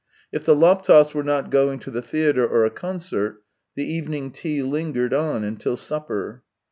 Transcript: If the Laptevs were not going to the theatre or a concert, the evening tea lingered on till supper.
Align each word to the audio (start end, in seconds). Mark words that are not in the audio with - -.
If 0.31 0.45
the 0.45 0.55
Laptevs 0.55 1.13
were 1.13 1.21
not 1.21 1.51
going 1.51 1.77
to 1.81 1.91
the 1.91 2.01
theatre 2.01 2.47
or 2.47 2.65
a 2.65 2.71
concert, 2.71 3.43
the 3.75 3.83
evening 3.85 4.31
tea 4.31 4.63
lingered 4.63 5.13
on 5.13 5.55
till 5.57 5.77
supper. 5.77 6.41